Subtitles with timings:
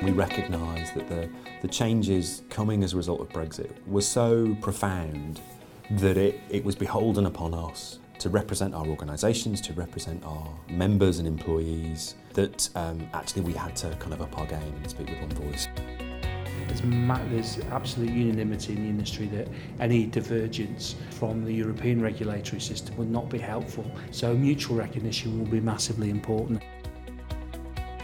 [0.00, 1.28] We recognise that the,
[1.60, 5.40] the changes coming as a result of Brexit were so profound
[5.90, 11.18] that it, it was beholden upon us to represent our organisations, to represent our members
[11.18, 15.08] and employees, that um, actually we had to kind of up our game and speak
[15.08, 15.68] with one voice.
[16.68, 19.48] There's, ma- there's absolute unanimity in the industry that
[19.80, 23.90] any divergence from the European regulatory system would not be helpful.
[24.12, 26.62] So mutual recognition will be massively important.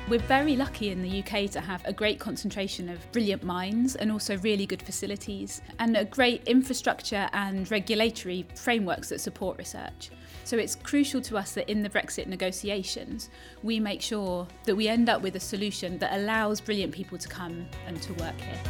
[0.09, 4.13] We're very lucky in the UK to have a great concentration of brilliant minds and
[4.13, 10.11] also really good facilities and a great infrastructure and regulatory frameworks that support research.
[10.45, 13.31] So it's crucial to us that in the Brexit negotiations,
[13.65, 17.27] we make sure that we end up with a solution that allows brilliant people to
[17.27, 18.61] come and to work here.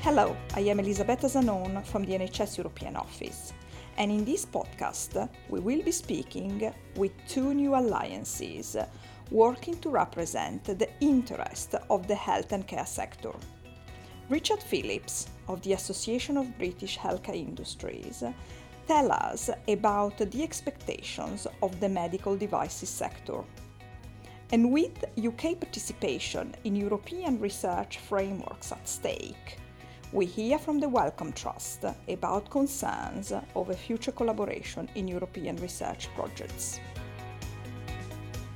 [0.00, 3.52] Hello, I am Elisabetta Zanon from the NHS European Office
[3.98, 8.76] and in this podcast we will be speaking with two new alliances
[9.30, 13.32] working to represent the interest of the health and care sector.
[14.28, 18.22] Richard Phillips of the Association of British Healthcare Industries
[18.86, 23.42] tell us about the expectations of the medical devices sector.
[24.52, 29.58] And with UK participation in European research frameworks at stake,
[30.16, 36.80] we hear from the Wellcome Trust about concerns over future collaboration in European research projects.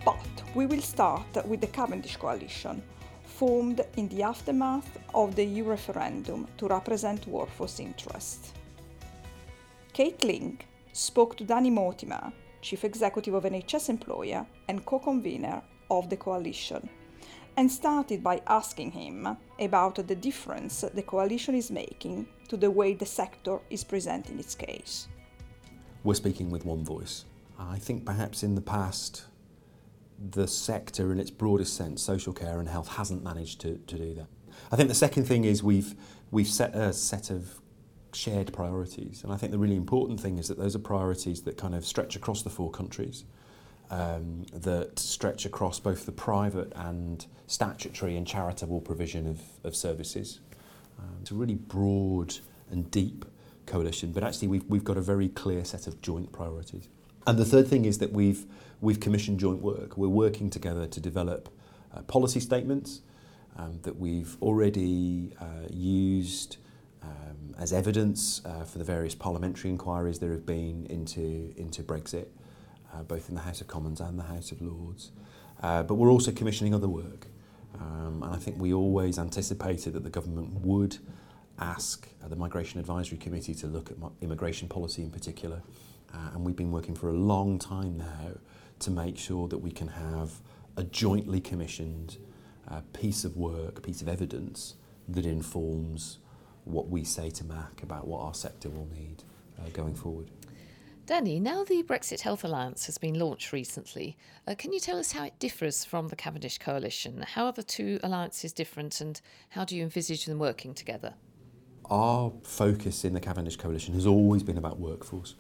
[0.02, 2.82] But we will start with the Cavendish Coalition,
[3.24, 8.54] formed in the aftermath of the EU referendum to represent workforce interests.
[9.92, 12.32] Kate Link spoke to Danny Mortimer,
[12.62, 16.88] Chief Executive of NHS Employer and co convenor of the coalition
[17.56, 22.94] and started by asking him about the difference the coalition is making to the way
[22.94, 25.08] the sector is presenting its case.
[26.02, 27.24] We're speaking with one voice.
[27.58, 29.24] I think perhaps in the past,
[30.30, 34.14] the sector in its broadest sense, social care and health, hasn't managed to, to do
[34.14, 34.26] that.
[34.72, 35.94] I think the second thing is we've,
[36.30, 37.60] we've set a set of
[38.12, 39.22] shared priorities.
[39.22, 41.84] And I think the really important thing is that those are priorities that kind of
[41.84, 43.24] stretch across the four countries
[43.90, 50.40] um, that stretch across both the private and statutory and charitable provision of, of services.
[50.98, 52.36] Um, it's a really broad
[52.70, 53.24] and deep
[53.66, 56.88] coalition, but actually we've, we've got a very clear set of joint priorities.
[57.26, 58.46] And the third thing is that we've,
[58.80, 59.96] we've commissioned joint work.
[59.96, 61.48] We're working together to develop
[61.94, 63.02] uh, policy statements
[63.56, 66.56] um, that we've already uh, used
[67.02, 72.26] um, as evidence uh, for the various parliamentary inquiries there have been into, into Brexit
[72.92, 75.12] uh, both in the House of Commons and the House of Lords.
[75.62, 77.26] Uh, but we're also commissioning other work.
[77.78, 80.98] Um, and I think we always anticipated that the government would
[81.58, 85.62] ask uh, the Migration Advisory Committee to look at immigration policy in particular.
[86.12, 88.32] Uh, and we've been working for a long time now
[88.80, 90.40] to make sure that we can have
[90.76, 92.16] a jointly commissioned
[92.68, 94.74] uh, piece of work, piece of evidence
[95.08, 96.18] that informs
[96.64, 99.22] what we say to MAC about what our sector will need
[99.58, 100.30] uh, going forward.
[101.10, 104.16] Danny, now the Brexit Health Alliance has been launched recently,
[104.46, 107.24] uh, can you tell us how it differs from the Cavendish Coalition?
[107.26, 111.14] How are the two alliances different and how do you envisage them working together?
[111.86, 115.34] Our focus in the Cavendish Coalition has always been about workforce.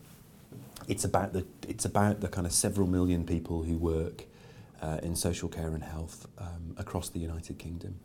[0.88, 4.24] It's about the, it's about the kind of several million people who work
[4.82, 8.00] uh, in social care and health um, across the United Kingdom.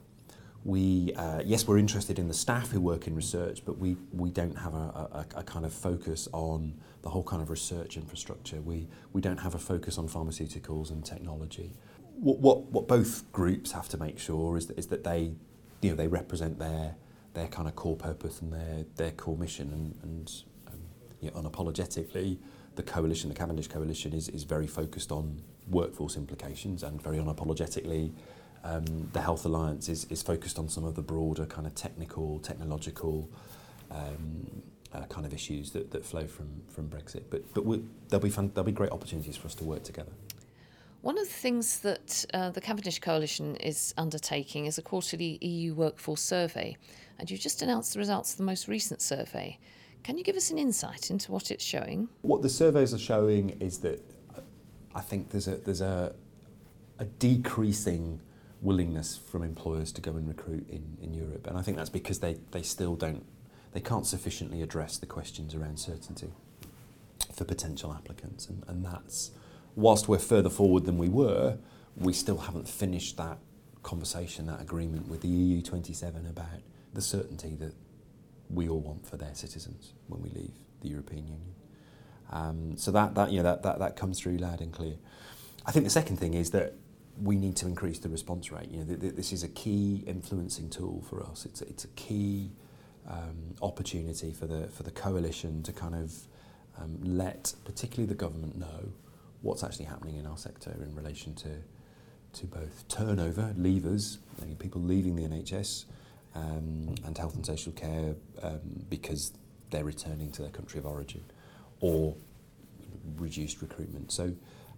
[0.66, 4.32] We, uh, yes, we're interested in the staff who work in research, but we, we
[4.32, 8.60] don't have a, a, a kind of focus on the whole kind of research infrastructure.
[8.62, 11.72] We, we don't have a focus on pharmaceuticals and technology.
[12.16, 15.34] What, what, what both groups have to make sure is that, is that they,
[15.84, 16.96] you know, they represent their,
[17.36, 20.32] their kind of core purpose and their, their core mission and, and
[20.74, 20.80] um,
[21.22, 22.40] you know, unapologetically,
[22.74, 28.12] the coalition, the Cavendish coalition, is, is very focused on workforce implications and very unapologetically
[28.66, 32.40] um, the Health Alliance is, is focused on some of the broader kind of technical,
[32.40, 33.30] technological
[33.92, 37.24] um, uh, kind of issues that, that flow from, from Brexit.
[37.30, 40.12] But, but we, there'll, be fun, there'll be great opportunities for us to work together.
[41.02, 45.76] One of the things that uh, the Cavendish Coalition is undertaking is a quarterly EU
[45.76, 46.76] workforce survey,
[47.20, 49.60] and you've just announced the results of the most recent survey.
[50.02, 52.10] Can you give us an insight into what it's showing?
[52.24, 54.02] What the surveys are showing is that
[54.96, 56.16] I think there's a, there's a,
[56.98, 58.20] a decreasing
[58.62, 61.48] willingness from employers to go and recruit in, in Europe.
[61.48, 63.26] And I think that's because they, they still don't,
[63.74, 66.32] they can't sufficiently address the questions around certainty
[67.34, 68.48] for potential applicants.
[68.48, 69.32] And, and that's,
[69.76, 71.58] whilst we're further forward than we were,
[71.98, 73.38] we still haven't finished that
[73.84, 76.62] conversation, that agreement with the EU 27 about
[76.94, 77.74] the certainty that
[78.50, 81.56] we all want for their citizens when we leave the European Union.
[82.32, 84.96] Um, so that, that, you know, that, that, that comes through loud and clear.
[85.66, 86.74] I think the second thing is that
[87.22, 88.70] we need to increase the response rate.
[88.70, 91.46] You know, th- th- this is a key influencing tool for us.
[91.46, 92.52] It's a, it's a key
[93.10, 96.14] um, opportunity for the for the coalition to kind of
[96.78, 98.92] um, let, particularly the government, know
[99.42, 101.50] what's actually happening in our sector in relation to
[102.34, 104.18] to both turnover, leavers,
[104.60, 105.86] people leaving the NHS,
[106.36, 108.60] um, and health and social care um,
[108.90, 109.32] because
[109.70, 111.24] they're returning to their country of origin,
[111.80, 112.16] or
[113.18, 114.12] reduced recruitment.
[114.12, 114.34] So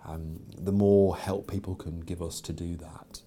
[0.06, 3.22] um, the more help people can give us to do that,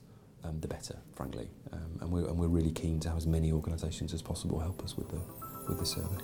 [0.44, 1.50] um, the better, frankly.
[1.72, 4.82] Um, and, we're, and we're really keen to have as many organisations as possible help
[4.82, 5.20] us with the,
[5.68, 6.16] with the survey.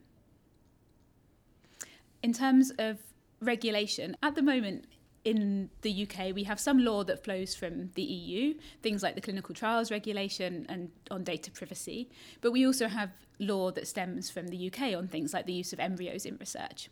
[2.22, 3.00] In terms of
[3.42, 4.86] regulation, at the moment
[5.26, 9.22] in the UK, we have some law that flows from the EU, things like the
[9.22, 12.10] clinical trials regulation and on data privacy,
[12.42, 15.74] but we also have law that stems from the UK on things like the use
[15.74, 16.90] of embryos in research.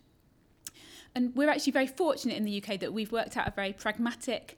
[1.16, 4.58] And we're actually very fortunate in the UK that we've worked out a very pragmatic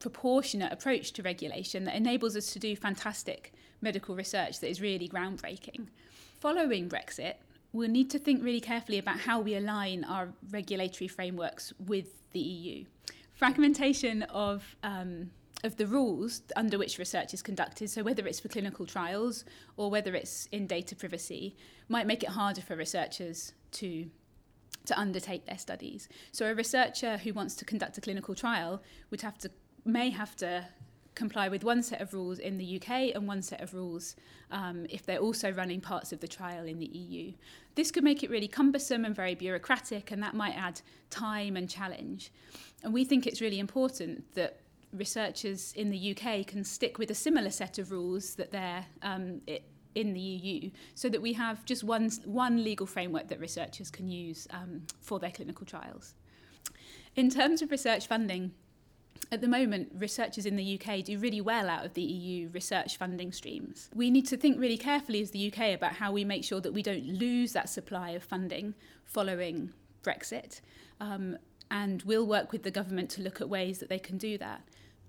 [0.00, 5.08] proportionate approach to regulation that enables us to do fantastic medical research that is really
[5.08, 5.86] groundbreaking.
[6.40, 7.34] Following Brexit,
[7.72, 12.40] we'll need to think really carefully about how we align our regulatory frameworks with the
[12.40, 12.84] EU.
[13.34, 15.30] Fragmentation of um,
[15.62, 19.44] of the rules under which research is conducted, so whether it's for clinical trials
[19.76, 21.54] or whether it's in data privacy,
[21.86, 24.10] might make it harder for researchers to
[24.86, 26.08] to undertake their studies.
[26.32, 29.50] So a researcher who wants to conduct a clinical trial would have to
[29.84, 30.66] may have to
[31.14, 34.16] comply with one set of rules in the UK and one set of rules
[34.50, 37.32] um, if they're also running parts of the trial in the EU.
[37.74, 40.80] This could make it really cumbersome and very bureaucratic, and that might add
[41.10, 42.32] time and challenge.
[42.82, 44.60] And we think it's really important that
[44.92, 49.40] researchers in the UK can stick with a similar set of rules that they're um,
[49.46, 49.64] it,
[49.94, 54.08] in the EU, so that we have just one one legal framework that researchers can
[54.08, 56.14] use um, for their clinical trials.
[57.16, 58.52] In terms of research funding,
[59.32, 62.96] at the moment, researchers in the UK do really well out of the EU research
[62.96, 63.88] funding streams.
[63.94, 66.72] We need to think really carefully as the UK about how we make sure that
[66.72, 68.74] we don't lose that supply of funding
[69.04, 69.72] following
[70.02, 70.60] Brexit.
[71.00, 71.36] Um,
[71.70, 74.62] and we'll work with the government to look at ways that they can do that.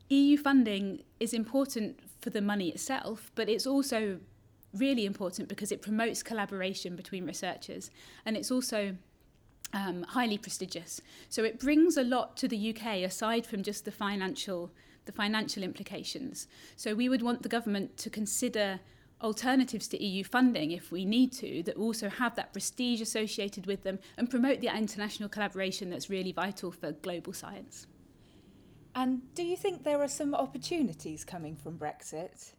[0.10, 4.20] EU funding is important for the money itself, but it's also
[4.74, 7.92] really important because it promotes collaboration between researchers
[8.26, 8.96] and it's also
[9.74, 11.02] um, highly prestigious.
[11.30, 14.72] So it brings a lot to the UK aside from just the financial
[15.06, 16.48] the financial implications.
[16.76, 18.80] So we would want the government to consider
[19.22, 23.84] alternatives to EU funding if we need to that also have that prestige associated with
[23.84, 27.88] them and promote the international collaboration that's really vital for global science.
[28.94, 32.54] And do you think there are some opportunities coming from Brexit?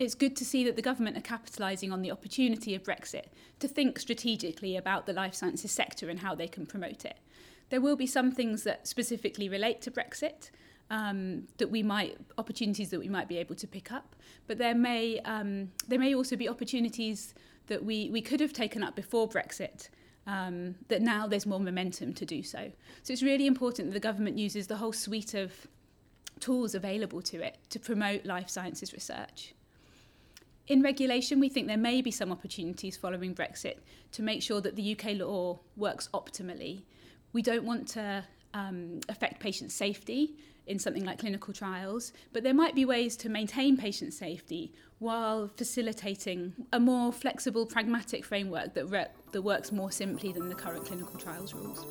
[0.00, 3.26] It's good to see that the government are capitalising on the opportunity of Brexit
[3.60, 7.18] to think strategically about the life sciences sector and how they can promote it.
[7.70, 10.50] There will be some things that specifically relate to Brexit
[10.90, 14.14] um, that we might opportunities that we might be able to pick up,
[14.46, 17.34] but there may um, there may also be opportunities
[17.68, 19.88] that we, we could have taken up before Brexit
[20.26, 22.70] um, that now there's more momentum to do so.
[23.02, 25.66] So it's really important that the government uses the whole suite of
[26.40, 29.54] tools available to it to promote life sciences research.
[30.66, 33.76] In regulation, we think there may be some opportunities following Brexit
[34.12, 36.84] to make sure that the UK law works optimally.
[37.34, 42.54] We don't want to um, affect patient safety in something like clinical trials, but there
[42.54, 48.86] might be ways to maintain patient safety while facilitating a more flexible, pragmatic framework that,
[48.86, 51.84] re- that works more simply than the current clinical trials rules.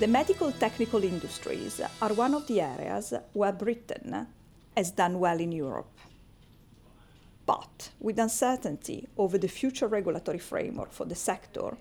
[0.00, 4.26] The medical technical industries are one of the areas where Britain
[4.74, 5.92] has done well in Europe.
[7.44, 11.76] But with uncertainty over the future regulatory framework for the sector,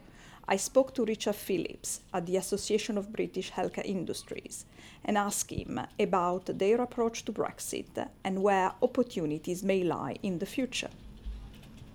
[0.49, 4.65] I spoke to Richard Phillips at the Association of British Healthcare Industries
[5.05, 10.45] and asked him about their approach to Brexit and where opportunities may lie in the
[10.45, 10.89] future.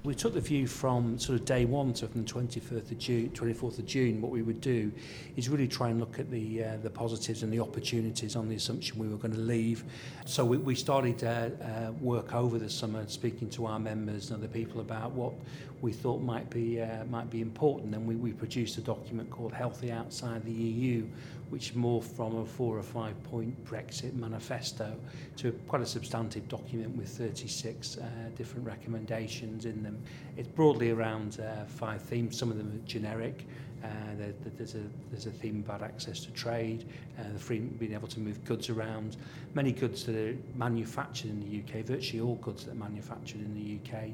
[0.05, 3.31] we took the view from sort of day one, so from the 24th of June,
[3.31, 4.93] 24th of June, what we would do
[5.35, 8.55] is really try and look at the uh, the positives and the opportunities on the
[8.55, 9.83] assumption we were going to leave.
[10.27, 14.39] So we, we started uh, uh, work over the summer, speaking to our members and
[14.39, 15.33] other people about what
[15.81, 17.95] we thought might be uh, might be important.
[17.95, 21.07] And we, we produced a document called Healthy Outside the EU
[21.51, 24.93] which morphed from a four or five point Brexit manifesto
[25.37, 30.03] to quite a substantive document with 36 uh, different recommendations in them.
[30.37, 32.37] It's broadly around uh, five themes.
[32.37, 33.47] Some of them are generic
[33.85, 36.87] Uh, there, there's, a, there's a theme about access to trade,
[37.19, 39.19] uh, the free, being able to move goods around.
[39.53, 43.55] Many goods that are manufactured in the UK, virtually all goods that are manufactured in
[43.55, 44.05] the UK,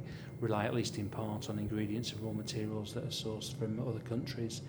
[0.41, 4.01] rely at least in part on ingredients and raw materials that are sourced from other
[4.01, 4.63] countries.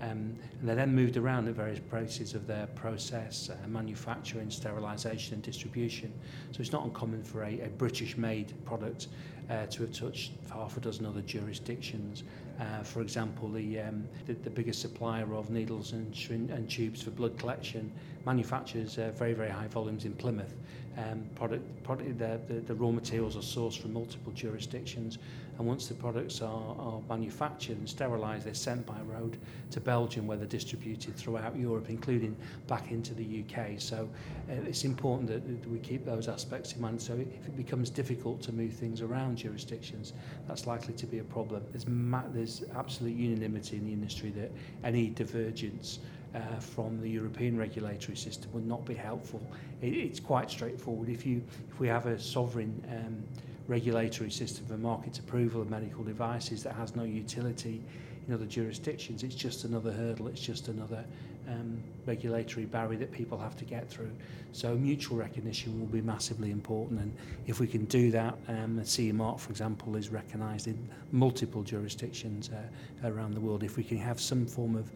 [0.00, 5.34] Um, and they're then moved around at various places of their process, uh, manufacturing, sterilisation
[5.34, 6.12] and distribution.
[6.52, 9.08] So it's not uncommon for a, a British-made product
[9.50, 12.24] uh, to have touched half a dozen other jurisdictions
[12.60, 16.12] Uh, for example, the, um, the, the biggest supplier of needles and,
[16.50, 17.92] and tubes for blood collection
[18.26, 20.54] manufactures uh, very, very high volumes in Plymouth.
[20.96, 25.18] Um, product, product, the, the, the raw materials are sourced from multiple jurisdictions
[25.58, 29.38] and once the products are, are manufactured and sterilised, they're sent by road
[29.72, 32.36] to Belgium where they're distributed throughout Europe, including
[32.68, 33.72] back into the UK.
[33.78, 34.08] So
[34.48, 37.02] uh, it's important that we keep those aspects in mind.
[37.02, 40.12] So if it becomes difficult to move things around jurisdictions,
[40.46, 41.64] that's likely to be a problem.
[41.72, 41.86] There's,
[42.32, 44.52] there's absolute unanimity in the industry that
[44.84, 45.98] any divergence
[46.34, 49.42] uh, from the European regulatory system would not be helpful.
[49.82, 51.08] It, it's quite straightforward.
[51.08, 53.24] If you if we have a sovereign um,
[53.68, 57.82] regulatory system for market approval of medical devices that has no utility
[58.26, 59.22] in other jurisdictions.
[59.22, 61.04] It's just another hurdle, it's just another
[61.48, 64.10] um, regulatory barrier that people have to get through.
[64.52, 67.14] So mutual recognition will be massively important and
[67.46, 71.62] if we can do that, um, the CE mark, for example, is recognised in multiple
[71.62, 73.62] jurisdictions uh, around the world.
[73.62, 74.90] If we can have some form of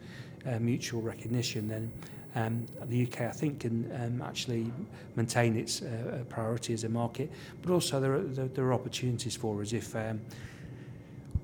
[0.45, 1.91] uh, mutual recognition, then
[2.35, 4.71] um, the UK, I think, can um, actually
[5.15, 5.85] maintain its uh,
[6.21, 7.31] uh, priority as a market.
[7.61, 10.19] But also, there are, there, there are opportunities for us if um,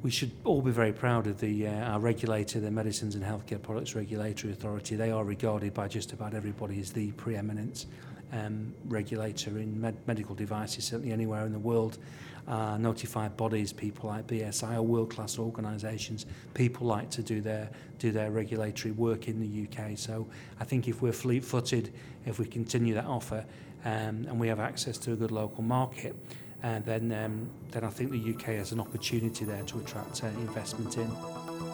[0.02, 3.62] we should all be very proud of the uh, our regulator, the Medicines and Healthcare
[3.62, 4.96] Products Regulatory Authority.
[4.96, 7.86] They are regarded by just about everybody as the preeminent
[8.32, 11.98] um, regulator in med medical devices, certainly anywhere in the world.
[12.48, 17.70] Uh, notified bodies, people like BSI or world-class organisations, people like to do their
[18.00, 19.96] do their regulatory work in the UK.
[19.96, 20.26] So
[20.60, 21.94] I think if we're fleet-footed,
[22.26, 23.46] if we continue that offer,
[23.86, 26.16] um, and we have access to a good local market,
[26.64, 30.28] uh, then um, then I think the UK has an opportunity there to attract uh,
[30.28, 31.69] investment in.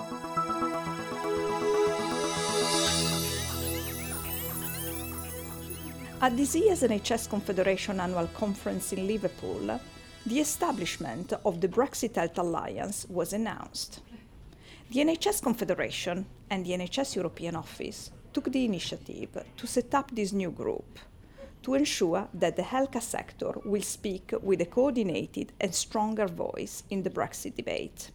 [6.22, 9.80] At this year's NHS Confederation annual conference in Liverpool,
[10.26, 14.00] the establishment of the Brexit Health Alliance was announced.
[14.90, 20.32] The NHS Confederation and the NHS European Office took the initiative to set up this
[20.32, 21.00] new group
[21.64, 27.04] to ensure that the healthcare sector will speak with a coordinated and stronger voice in
[27.04, 28.10] the Brexit debate.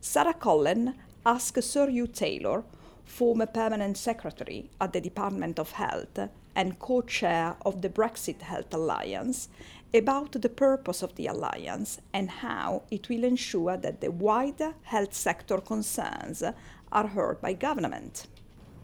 [0.00, 0.94] Sarah Cullen
[1.24, 2.64] asked Sir Hugh Taylor,
[3.04, 6.18] former permanent secretary at the Department of Health
[6.56, 9.48] and co chair of the Brexit Health Alliance,
[9.94, 15.14] about the purpose of the alliance and how it will ensure that the wider health
[15.14, 16.42] sector concerns
[16.90, 18.26] are heard by government.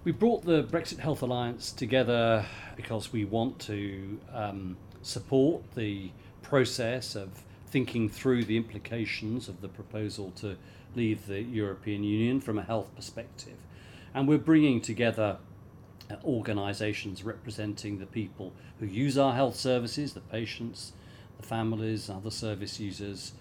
[0.05, 2.45] We brought the Brexit Health Alliance together
[2.77, 6.11] because we want to um, support the
[6.43, 7.29] process of
[7.69, 10.57] thinking through the implications of the proposal to
[10.95, 13.57] leave the European Union from a health perspective.
[14.13, 15.39] And we're bringing together
[16.25, 20.93] organisations representing the people who use our health services, the patients,
[21.41, 23.33] the families, other service users,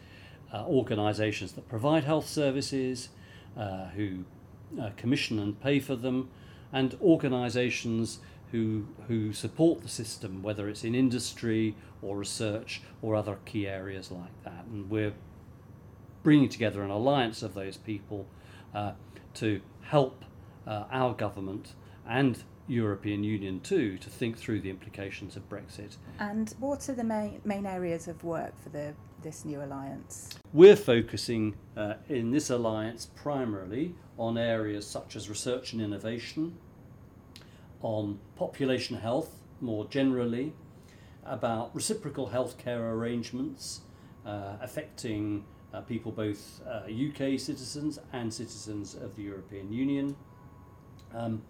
[0.53, 3.09] uh, organisations that provide health services,
[3.57, 4.23] uh, who
[4.79, 6.29] uh, commission and pay for them,
[6.71, 8.19] and organisations
[8.51, 14.11] who, who support the system, whether it's in industry or research or other key areas
[14.11, 14.65] like that.
[14.65, 15.13] And we're
[16.23, 18.27] bringing together an alliance of those people
[18.73, 18.91] uh,
[19.35, 20.23] to help
[20.67, 21.73] uh, our government
[22.07, 25.97] and European Union too to think through the implications of Brexit.
[26.19, 30.29] And what are the main, main areas of work for the, this new alliance?
[30.53, 36.57] We're focusing uh, in this alliance primarily on areas such as research and innovation,
[37.81, 40.53] on population health more generally,
[41.25, 43.81] about reciprocal healthcare arrangements
[44.25, 50.15] uh, affecting uh, people both UK uh, citizens and citizens of the European Union.
[51.13, 51.41] Um,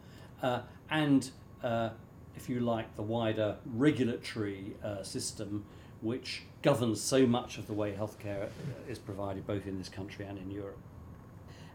[0.89, 1.29] and,
[1.63, 1.89] uh,
[2.35, 5.65] if you like, the wider regulatory uh, system
[6.01, 8.49] which governs so much of the way healthcare
[8.87, 10.79] is provided both in this country and in Europe.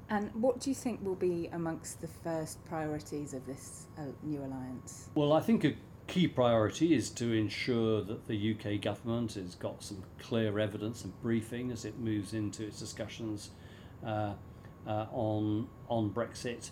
[0.08, 4.40] And what do you think will be amongst the first priorities of this uh, new
[4.40, 5.08] alliance?
[5.14, 5.74] Well, I think a
[6.06, 11.20] key priority is to ensure that the UK government has got some clear evidence and
[11.22, 13.50] briefing as it moves into its discussions
[14.04, 14.34] uh,
[14.86, 16.70] uh, on on Brexit.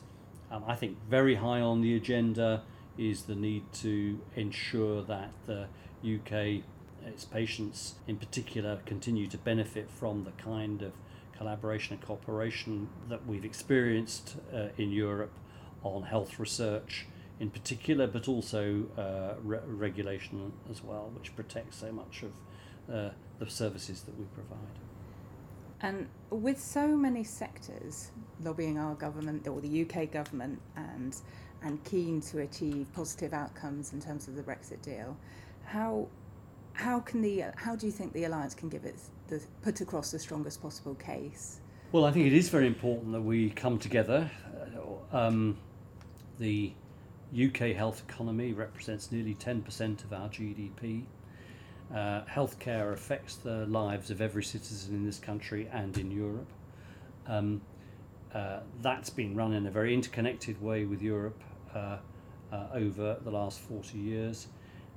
[0.55, 2.63] Um, I think very high on the agenda
[2.97, 5.67] is the need to ensure that the
[6.05, 6.63] UK,
[7.05, 10.93] its patients in particular, continue to benefit from the kind of
[11.37, 15.33] collaboration and cooperation that we've experienced uh, in Europe
[15.83, 17.07] on health research
[17.41, 23.11] in particular, but also uh, re- regulation as well, which protects so much of uh,
[23.41, 24.79] the services that we provide.
[25.85, 28.11] And with so many sectors
[28.43, 31.15] lobbying our government or the UK government and
[31.63, 35.15] and keen to achieve positive outcomes in terms of the Brexit deal,
[35.63, 36.09] how
[36.73, 38.99] how can the how do you think the alliance can give it
[39.29, 41.61] the put across the strongest possible case?
[41.93, 44.31] Well, I think it is very important that we come together.
[45.13, 45.59] Uh, um,
[46.39, 46.73] the
[47.35, 51.05] UK health economy represents nearly 10% of our GDP.
[51.93, 56.51] Uh, healthcare affects the lives of every citizen in this country and in Europe.
[57.27, 57.61] Um,
[58.35, 61.41] uh, that's been run in a very interconnected way with Europe
[61.75, 61.99] uh,
[62.53, 64.49] uh, over the last 40 years.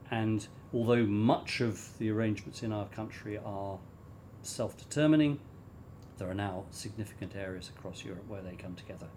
[0.10, 3.78] And although much of the arrangements in our country are
[4.41, 5.39] self determining,
[6.17, 9.08] there are now significant areas across Europe where they come together.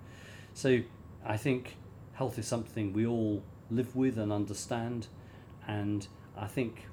[0.52, 0.80] So
[1.24, 1.76] I think
[2.12, 5.06] health is something we all live with and understand.
[5.66, 6.06] And
[6.36, 6.86] I think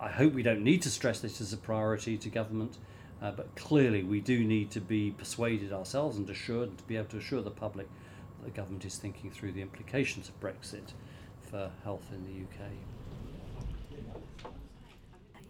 [0.00, 2.78] I hope we don't need to stress this as a priority to government,
[3.20, 6.96] uh, but clearly we do need to be persuaded ourselves and assured and to be
[6.96, 7.86] able to assure the public
[8.38, 10.94] that the government is thinking through the implications of Brexit
[11.42, 12.70] for health in the UK.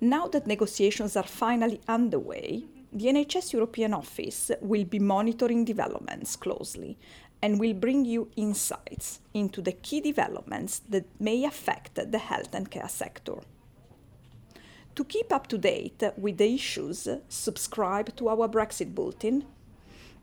[0.00, 6.98] Now that negotiations are finally underway, the NHS European Office will be monitoring developments closely
[7.40, 12.68] and will bring you insights into the key developments that may affect the health and
[12.68, 13.40] care sector.
[14.94, 19.44] To keep up to date with the issues, subscribe to our Brexit Bulletin.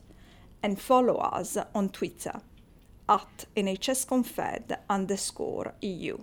[0.61, 2.39] and follow us on Twitter
[3.09, 6.17] at nhsconfed underscore EU.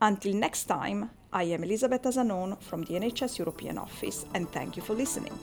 [0.00, 4.82] Until next time, I am Elisabetta Zanon from the NHS European Office and thank you
[4.82, 5.38] for listening.